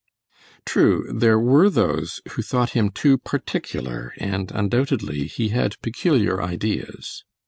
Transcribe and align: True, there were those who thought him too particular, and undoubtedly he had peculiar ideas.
True, 0.65 1.07
there 1.13 1.37
were 1.39 1.69
those 1.69 2.21
who 2.31 2.41
thought 2.41 2.71
him 2.71 2.89
too 2.89 3.19
particular, 3.19 4.15
and 4.17 4.51
undoubtedly 4.51 5.27
he 5.27 5.49
had 5.49 5.79
peculiar 5.83 6.41
ideas. 6.41 7.23